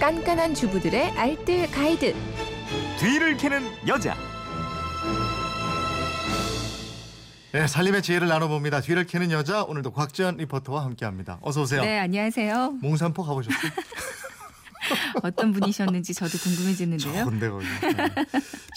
[0.00, 2.14] 깐깐한 주부들의 알뜰 가이드.
[3.00, 4.14] 뒤를 캐는 여자.
[7.50, 8.80] 네, 살림의 지혜를 나눠봅니다.
[8.80, 11.38] 뒤를 캐는 여자 오늘도 곽지연 리포터와 함께합니다.
[11.42, 11.80] 어서 오세요.
[11.82, 12.78] 네, 안녕하세요.
[12.80, 13.72] 몽산포 가보셨어요?
[15.22, 17.24] 어떤 분이셨는지 저도 궁금해지는데요.
[17.24, 17.64] 좋은데 거기.
[17.64, 18.24] 네.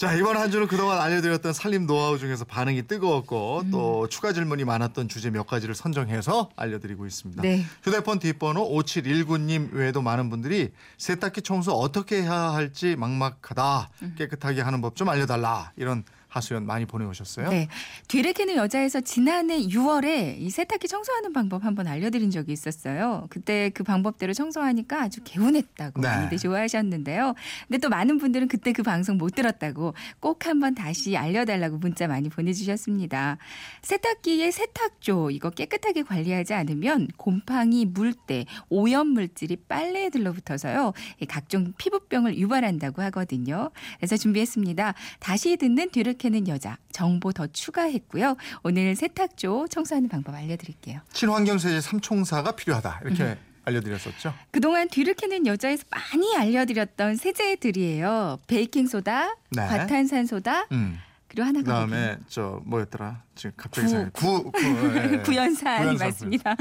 [0.00, 3.70] 자 이번 한 주는 그동안 알려드렸던 살림 노하우 중에서 반응이 뜨거웠고 음.
[3.70, 7.42] 또 추가 질문이 많았던 주제 몇 가지를 선정해서 알려드리고 있습니다.
[7.42, 7.64] 네.
[7.82, 14.14] 휴대폰 뒷번호 5719님 외에도 많은 분들이 세탁기 청소 어떻게 해야 할지 막막하다 음.
[14.16, 17.50] 깨끗하게 하는 법 좀 알려달라 이런 하소연 많이 보내오셨어요.
[17.50, 17.68] 네.
[18.08, 23.26] 뒤를 캐는 여자에서 지난해 6월에 이 세탁기 청소하는 방법 한번 알려드린 적이 있었어요.
[23.28, 26.08] 그때 그 방법대로 청소하니까 아주 개운했다고 네.
[26.08, 27.34] 많이들 좋아하셨는데요.
[27.68, 32.30] 근데 또 많은 분들은 그때 그 방송 못 들었다고 꼭 한번 다시 알려달라고 문자 많이
[32.30, 33.36] 보내주셨습니다.
[33.82, 40.94] 세탁기의 세탁조 이거 깨끗하게 관리하지 않으면 곰팡이, 물때, 오염 물질이 빨래에 들러붙어서요.
[41.20, 43.70] 이 각종 피부병을 유발한다고 하거든요.
[43.98, 44.94] 그래서 준비했습니다.
[45.20, 48.36] 다시 듣는 뒤를 캐는 여자 정보 더 추가했고요.
[48.62, 51.00] 오늘 세탁조 청소하는 방법 알려드릴게요.
[51.12, 53.36] 친환경 세제 삼총사가 필요하다 이렇게 음.
[53.64, 54.32] 알려드렸었죠.
[54.52, 58.38] 그동안 뒤를 캐는 여자에서 많이 알려드렸던 세제들이에요.
[58.46, 59.66] 베이킹 소다, 네.
[59.66, 60.96] 과탄산소다, 음.
[61.32, 63.22] 그리고 하나가 그다음에 저 뭐였더라?
[63.34, 64.42] 지금 갑자기 구.
[64.42, 65.18] 구, 구 예, 예.
[65.24, 66.52] 구연산, 맞습니다.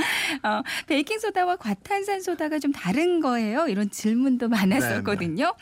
[0.44, 3.67] 어, 베이킹 소다와 과탄산 소다가 좀 다른 거예요.
[3.67, 5.53] 이런 질문도 많았었거든요.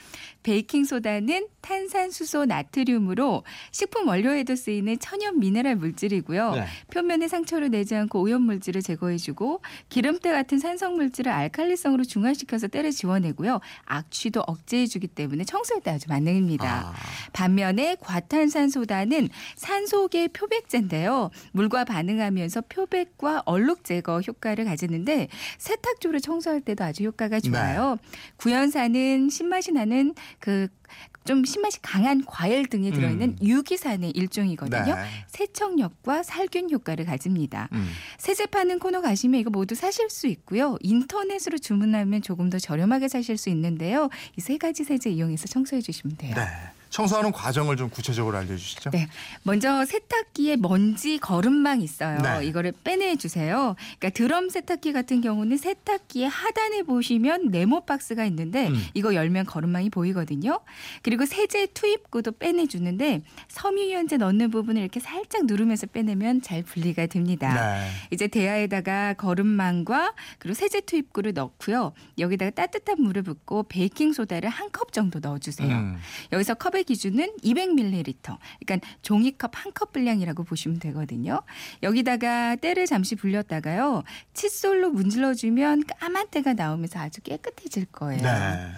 [0.43, 6.51] 베이킹 소다는 탄산수소 나트륨으로 식품 원료에도 쓰이는 천연 미네랄 물질이고요.
[6.51, 6.65] 네.
[6.91, 13.59] 표면에 상처를 내지 않고 오염 물질을 제거해주고 기름때 같은 산성 물질을 알칼리성으로 중화시켜서 때를 지워내고요.
[13.85, 16.65] 악취도 억제해주기 때문에 청소할 때 아주 만능입니다.
[16.65, 16.93] 아.
[17.33, 21.29] 반면에 과탄산 소다 는 산소계 표백제인데요.
[21.53, 27.97] 물과 반응하면서 표백과 얼룩 제거 효과를 가지는데 세탁조를 청소할 때도 아주 효과가 좋아요.
[28.37, 33.47] 구연산은 신맛이 나는 그좀 신맛이 강한 과일 등에 들어있는 음.
[33.47, 34.95] 유기산의 일종이거든요.
[34.95, 35.01] 네.
[35.27, 37.69] 세척력과 살균 효과를 가집니다.
[37.71, 37.89] 음.
[38.17, 40.77] 세제 파는 코너 가시면 이거 모두 사실 수 있고요.
[40.81, 44.09] 인터넷으로 주문하면 조금 더 저렴하게 사실 수 있는데요.
[44.37, 46.33] 이 세 가지 세제 이용해서 청소해 주시면 돼요.
[46.35, 46.41] 네.
[46.89, 48.89] 청소하는 과정을 좀 구체적으로 알려주시죠.
[48.91, 49.07] 네.
[49.43, 52.17] 먼저 세탁기에 먼지 거름망 있어요.
[52.19, 52.45] 네.
[52.47, 53.75] 이거를 빼내 주세요.
[53.99, 58.83] 그러니까 드럼 세탁기 같은 경우는 세탁기의 하단에 보시면 네모 박스가 있는데 음.
[58.95, 60.61] 이거 열면 거름망이 보이거든요.
[61.03, 67.53] 그리고 세제 투입구도 빼내 주는데 섬유유연제 넣는 부분을 이렇게 살짝 누르면서 빼내면 잘 분리가 됩니다.
[67.53, 67.89] 네.
[68.11, 71.93] 이제 대야에다가 거름망과 그리고 세제 투입구를 넣고요.
[72.17, 75.75] 여기다가 따뜻한 물을 붓고 베이킹 소다를 한 컵 정도 넣어주세요.
[75.75, 75.97] 음.
[76.31, 78.37] 여기서 컵의 기준은 200ml.
[78.65, 81.41] 그러니까 종이컵 한 컵 분량이라고 보시면 되거든요.
[81.83, 84.03] 여기다가 때를 잠시 불렸다가요.
[84.33, 88.21] 칫솔로 문질러 주면 까만 때가 나오면서 아주 깨끗해질 거예요.
[88.21, 88.71] 네.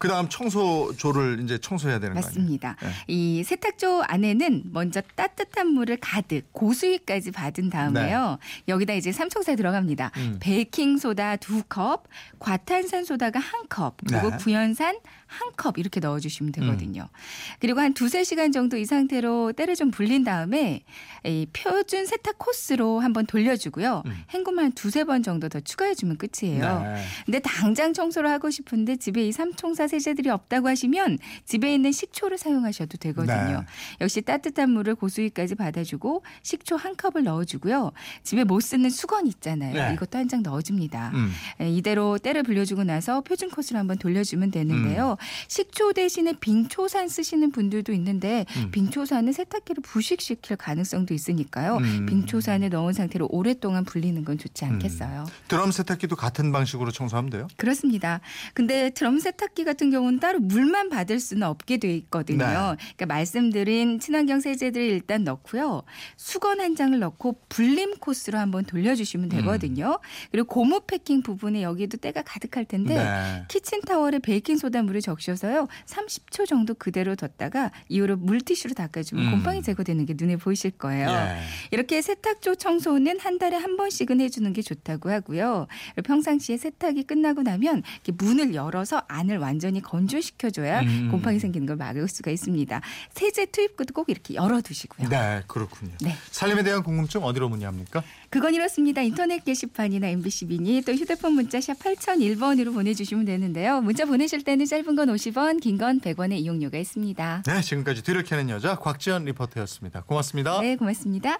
[0.00, 2.26] 그다음 청소조를 이제 청소해야 되는 거 아니에요?
[2.26, 2.76] 맞습니다.
[2.80, 2.88] 네.
[3.06, 8.38] 이 세탁조 안에는 먼저 따뜻한 물을 가득 고수위까지 받은 다음에요.
[8.66, 10.10] 여기다 이제 삼총사 들어갑니다.
[10.16, 10.20] 네.
[10.22, 10.38] 음.
[10.40, 12.04] 베이킹 소다 두 컵,
[12.38, 14.36] 과탄산 소다가 한 컵, 그리고 네.
[14.38, 14.96] 구연산
[15.26, 17.02] 한 컵 이렇게 넣어 주시면 되거든요.
[17.02, 17.16] 음.
[17.60, 20.82] 그리고 한 두세 시간 정도 이 상태로 때를 좀 불린 다음에
[21.24, 24.02] 이 표준 세탁 코스로 한번 돌려 주고요.
[24.06, 24.24] 음.
[24.32, 26.80] 헹굼 한 두세 번 정도 더 추가해 주면 끝이에요.
[26.82, 27.04] 네.
[27.26, 32.96] 근데 당장 청소를 하고 싶은데 집에 이 삼총사 세제들이 없다고 하시면 집에 있는 식초를 사용하셔도
[32.96, 33.58] 되거든요.
[33.60, 33.66] 네.
[34.00, 37.90] 역시 따뜻한 물을 고수위까지 받아주고 식초 한 컵을 넣어주고요.
[38.22, 39.74] 집에 못 쓰는 수건 있잖아요.
[39.74, 39.94] 네.
[39.94, 41.10] 이것도 한 장 넣어줍니다.
[41.12, 41.32] 음.
[41.60, 45.16] 예, 이대로 때를 불려주고 나서 표준 코스로 한번 돌려주면 되는데요.
[45.18, 45.24] 음.
[45.48, 48.70] 식초 대신에 빙초산 쓰시는 분들도 있는데 음.
[48.70, 51.78] 빙초산은 세탁기를 부식시킬 가능성도 있으니까요.
[51.78, 52.06] 음.
[52.06, 55.26] 빙초산을 넣은 상태로 오랫동안 불리는 건 좋지 않겠어요.
[55.48, 57.48] 드럼 세탁기도 같은 방식으로 청소하면 돼요?
[57.56, 58.20] 그렇습니다.
[58.54, 62.44] 근데 드럼 세탁기 같은 경우는 따로 물만 받을 수는 없게 돼 있거든요.
[62.44, 62.76] 네.
[62.96, 65.84] 그러니까 말씀드린 친환경 세제들을 일단 넣고요.
[66.18, 69.36] 수건 한 장을 넣고 불림 코스로 한번 돌려주시면 음.
[69.38, 69.98] 되거든요.
[70.30, 73.44] 그리고 고무 패킹 부분에 여기도 때가 가득할 텐데 네.
[73.48, 75.68] 키친 타월에 베이킹 소다 물을 적셔서요.
[75.86, 79.30] 30초 정도 그대로 뒀다가 이후로 물티슈로 닦아주면 음.
[79.30, 81.08] 곰팡이 제거되는 게 눈에 보이실 거예요.
[81.08, 81.40] 예.
[81.70, 85.66] 이렇게 세탁조 청소는 한 달에 한 번씩은 해주는 게 좋다고 하고요.
[86.04, 89.38] 평상시에 세탁이 끝나고 나면 문을 열어서 안을
[89.70, 91.08] 완전히 건조시켜줘야 음.
[91.10, 92.80] 곰팡이 생기는 걸 막을 수가 있습니다.
[93.12, 95.08] 세제 투입구도 꼭 이렇게 열어두시고요.
[95.08, 95.92] 네, 그렇군요.
[96.00, 96.16] 네.
[96.30, 98.02] 살림에 대한 궁금증 어디로 문의합니까?
[98.30, 99.00] 그건 이렇습니다.
[99.02, 103.80] 인터넷 게시판이나 MBC 미니 또 휴대폰 문자 샵 8001번으로 보내주시면 되는데요.
[103.80, 107.42] 문자 보내실 때는 짧은 건 50원, 긴 건 100원의 이용료가 있습니다.
[107.46, 110.02] 네, 지금까지 뒤를 캐는 여자 곽지연 리포터였습니다.
[110.02, 110.60] 고맙습니다.
[110.60, 111.38] 네, 고맙습니다.